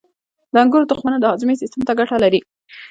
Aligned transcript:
•د 0.53 0.55
انګورو 0.63 0.89
تخمونه 0.91 1.17
د 1.19 1.23
هاضمې 1.31 1.55
سیستم 1.61 1.81
ته 1.87 1.93
ګټه 1.99 2.15
لري. 2.23 2.39